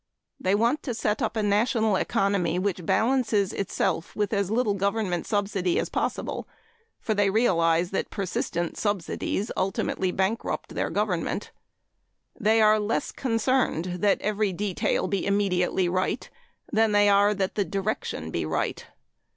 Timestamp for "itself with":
3.53-4.33